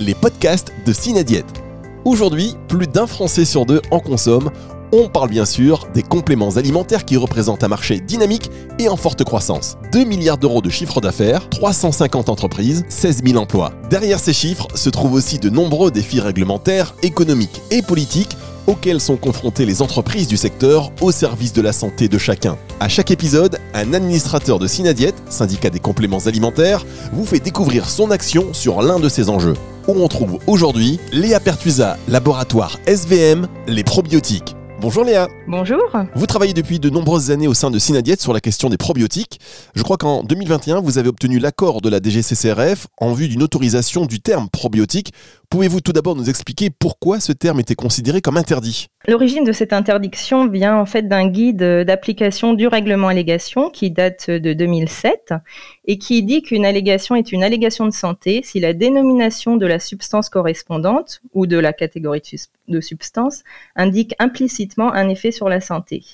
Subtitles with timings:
[0.00, 1.46] les podcasts de Cinadiète.
[2.04, 4.50] Aujourd'hui, plus d'un Français sur deux en consomme.
[4.92, 9.24] On parle bien sûr des compléments alimentaires qui représentent un marché dynamique et en forte
[9.24, 9.76] croissance.
[9.92, 13.72] 2 milliards d'euros de chiffre d'affaires, 350 entreprises, 16 000 emplois.
[13.90, 18.36] Derrière ces chiffres se trouvent aussi de nombreux défis réglementaires, économiques et politiques
[18.66, 22.56] auxquels sont confrontées les entreprises du secteur au service de la santé de chacun.
[22.80, 28.10] À chaque épisode, un administrateur de Synadiète, syndicat des compléments alimentaires, vous fait découvrir son
[28.10, 29.54] action sur l'un de ces enjeux.
[29.88, 34.54] Où on trouve aujourd'hui Léa Pertusa, laboratoire SVM, les probiotiques.
[34.82, 35.28] Bonjour Léa.
[35.48, 35.80] Bonjour.
[36.14, 39.40] Vous travaillez depuis de nombreuses années au sein de Synadiète sur la question des probiotiques.
[39.74, 44.04] Je crois qu'en 2021, vous avez obtenu l'accord de la DGCCRF en vue d'une autorisation
[44.04, 45.14] du terme probiotique.
[45.50, 48.88] Pouvez-vous tout d'abord nous expliquer pourquoi ce terme était considéré comme interdit?
[49.06, 54.30] L'origine de cette interdiction vient en fait d'un guide d'application du règlement allégation qui date
[54.30, 55.32] de 2007
[55.86, 59.78] et qui dit qu'une allégation est une allégation de santé si la dénomination de la
[59.78, 62.20] substance correspondante ou de la catégorie
[62.68, 63.42] de substance
[63.74, 66.04] indique implicitement un effet sur la santé.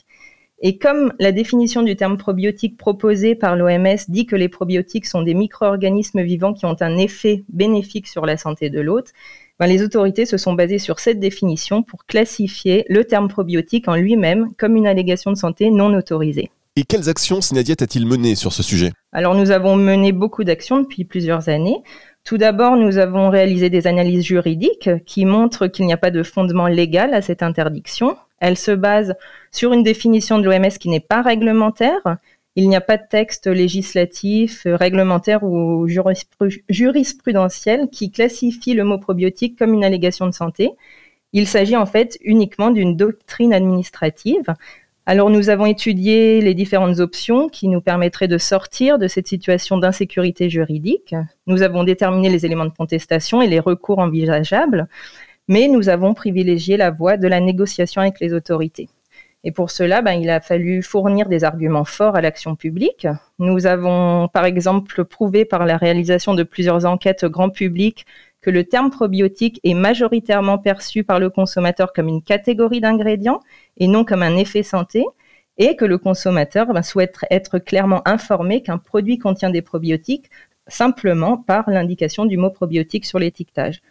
[0.60, 5.22] Et comme la définition du terme probiotique proposée par l'OMS dit que les probiotiques sont
[5.22, 9.12] des micro-organismes vivants qui ont un effet bénéfique sur la santé de l'hôte,
[9.58, 13.94] ben les autorités se sont basées sur cette définition pour classifier le terme probiotique en
[13.94, 16.50] lui-même comme une allégation de santé non autorisée.
[16.76, 18.90] Et quelles actions Synadiet a-t-il menées sur ce sujet?
[19.12, 21.76] Alors nous avons mené beaucoup d'actions depuis plusieurs années.
[22.24, 26.22] Tout d'abord, nous avons réalisé des analyses juridiques qui montrent qu'il n'y a pas de
[26.22, 28.16] fondement légal à cette interdiction.
[28.44, 29.14] Elle se base
[29.52, 32.18] sur une définition de l'OMS qui n'est pas réglementaire.
[32.56, 35.88] Il n'y a pas de texte législatif, réglementaire ou
[36.68, 40.72] jurisprudentiel qui classifie le mot probiotique comme une allégation de santé.
[41.32, 44.52] Il s'agit en fait uniquement d'une doctrine administrative.
[45.06, 49.78] Alors nous avons étudié les différentes options qui nous permettraient de sortir de cette situation
[49.78, 51.14] d'insécurité juridique.
[51.46, 54.86] Nous avons déterminé les éléments de contestation et les recours envisageables
[55.48, 58.88] mais nous avons privilégié la voie de la négociation avec les autorités.
[59.44, 63.06] Et pour cela, ben, il a fallu fournir des arguments forts à l'action publique.
[63.38, 68.06] Nous avons, par exemple, prouvé par la réalisation de plusieurs enquêtes grand public
[68.40, 73.40] que le terme probiotique est majoritairement perçu par le consommateur comme une catégorie d'ingrédients
[73.76, 75.04] et non comme un effet santé,
[75.58, 80.30] et que le consommateur ben, souhaite être clairement informé qu'un produit contient des probiotiques
[80.66, 83.82] simplement par l'indication du mot probiotique sur l'étiquetage.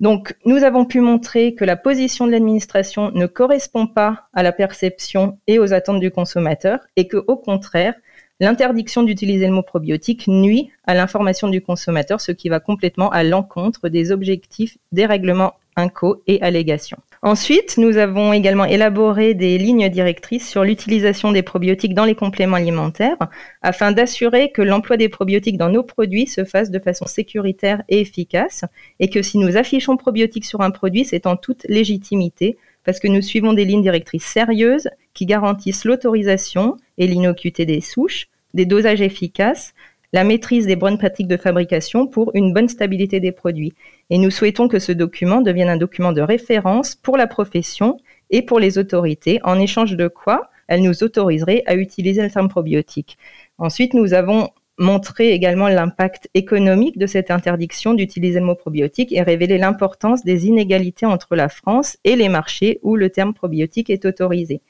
[0.00, 4.52] Donc, nous avons pu montrer que la position de l'administration ne correspond pas à la
[4.52, 7.94] perception et aux attentes du consommateur et que, au contraire,
[8.38, 13.24] l'interdiction d'utiliser le mot probiotique nuit à l'information du consommateur, ce qui va complètement à
[13.24, 16.98] l'encontre des objectifs des règlements INCO et allégations.
[17.22, 22.56] Ensuite, nous avons également élaboré des lignes directrices sur l'utilisation des probiotiques dans les compléments
[22.56, 23.16] alimentaires
[23.60, 28.00] afin d'assurer que l'emploi des probiotiques dans nos produits se fasse de façon sécuritaire et
[28.00, 28.64] efficace
[29.00, 33.08] et que si nous affichons probiotiques sur un produit, c'est en toute légitimité parce que
[33.08, 39.00] nous suivons des lignes directrices sérieuses qui garantissent l'autorisation et l'innocuité des souches, des dosages
[39.00, 39.74] efficaces,
[40.12, 43.74] la maîtrise des bonnes pratiques de fabrication pour une bonne stabilité des produits.
[44.10, 47.98] Et nous souhaitons que ce document devienne un document de référence pour la profession
[48.30, 52.48] et pour les autorités, en échange de quoi elle nous autoriserait à utiliser le terme
[52.48, 53.16] probiotique.
[53.56, 59.22] Ensuite, nous avons montré également l'impact économique de cette interdiction d'utiliser le mot probiotique et
[59.22, 64.04] révélé l'importance des inégalités entre la France et les marchés où le terme probiotique est
[64.04, 64.60] autorisé.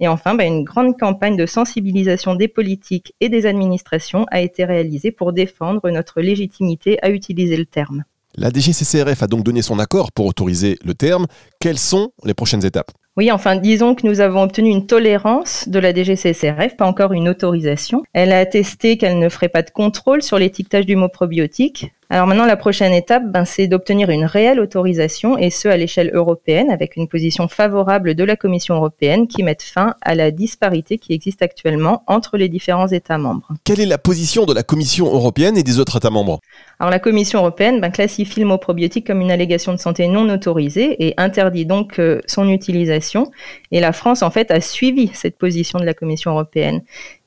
[0.00, 4.64] Et enfin, bah, une grande campagne de sensibilisation des politiques et des administrations a été
[4.64, 8.04] réalisée pour défendre notre légitimité à utiliser le terme.
[8.36, 11.26] La DGCCRF a donc donné son accord pour autoriser le terme.
[11.58, 12.92] Quelles sont les prochaines étapes?
[13.16, 17.28] Oui, enfin, disons que nous avons obtenu une tolérance de la DGCCRF, pas encore une
[17.28, 18.04] autorisation.
[18.12, 21.90] Elle a attesté qu'elle ne ferait pas de contrôle sur l'étiquetage du mot probiotique.
[22.10, 26.10] Alors maintenant, la prochaine étape, ben, c'est d'obtenir une réelle autorisation, et ce à l'échelle
[26.14, 30.96] européenne, avec une position favorable de la Commission européenne qui mette fin à la disparité
[30.96, 33.48] qui existe actuellement entre les différents États membres.
[33.62, 36.40] Quelle est la position de la Commission européenne et des autres États membres?
[36.80, 40.30] Alors la Commission européenne ben, classifie le mot probiotique comme une allégation de santé non
[40.30, 43.30] autorisée et interdit donc euh, son utilisation.
[43.70, 46.80] Et la France, en fait, a suivi cette position de la Commission européenne.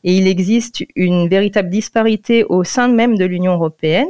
[0.03, 4.07] Et il existe une véritable disparité au sein même de l'Union européenne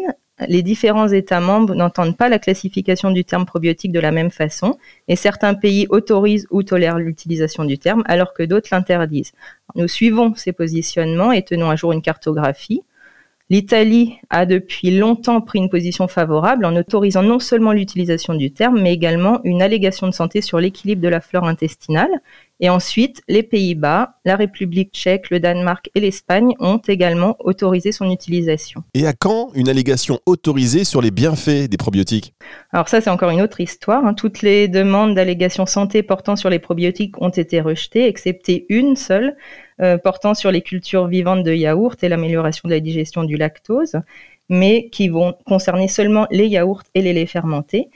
[0.47, 4.77] les différents États membres n'entendent pas la classification du terme probiotique de la même façon,
[5.07, 9.33] et certains pays autorisent ou tolèrent l'utilisation du terme, alors que d'autres l'interdisent.
[9.75, 12.81] Nous suivons ces positionnements et tenons à jour une cartographie.
[13.51, 18.81] L'Italie a depuis longtemps pris une position favorable en autorisant non seulement l'utilisation du terme,
[18.81, 22.21] mais également une allégation de santé sur l'équilibre de la flore intestinale.
[22.61, 28.09] Et ensuite, les Pays-Bas, la République tchèque, le Danemark et l'Espagne ont également autorisé son
[28.09, 28.83] utilisation.
[28.93, 32.33] Et à quand une allégation autorisée sur les bienfaits des probiotiques?
[32.71, 34.05] Alors ça, c'est encore une autre histoire.
[34.05, 34.13] Hein.
[34.13, 39.35] Toutes les demandes d'allégation santé portant sur les probiotiques ont été rejetées, excepté une seule
[39.81, 43.97] euh, portant sur les cultures vivantes de yaourt et l'amélioration de la digestion du lactose,
[44.49, 47.89] mais qui vont concerner seulement les yaourts et les laits fermentés.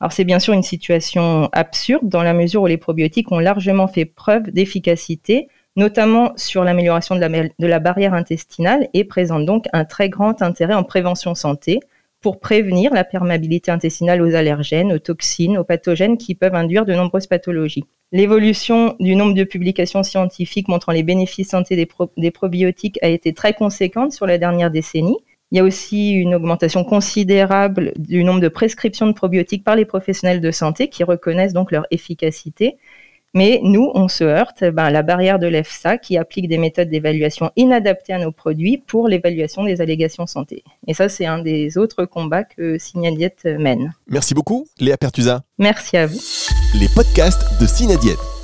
[0.00, 3.88] Alors c'est bien sûr une situation absurde dans la mesure où les probiotiques ont largement
[3.88, 9.66] fait preuve d'efficacité, notamment sur l'amélioration de la, de la barrière intestinale et présentent donc
[9.72, 11.80] un très grand intérêt en prévention santé
[12.20, 16.94] pour prévenir la perméabilité intestinale aux allergènes, aux toxines, aux pathogènes qui peuvent induire de
[16.94, 17.84] nombreuses pathologies.
[18.12, 21.74] L'évolution du nombre de publications scientifiques montrant les bénéfices santé
[22.16, 25.18] des, probiotiques a été très conséquente sur la dernière décennie.
[25.50, 29.84] Il y a aussi une augmentation considérable du nombre de prescriptions de probiotiques par les
[29.84, 32.76] professionnels de santé qui reconnaissent donc leur efficacité.
[33.36, 36.88] Mais nous, on se heurte ben, à la barrière de l'EFSA qui applique des méthodes
[36.88, 40.64] d'évaluation inadaptées à nos produits pour l'évaluation des allégations santé.
[40.86, 43.92] Et ça, c'est un des autres combats que Signadiette mène.
[44.08, 45.42] Merci beaucoup, Léa Pertusa.
[45.58, 46.18] Merci à vous
[46.80, 48.35] les podcasts de Cinadiète.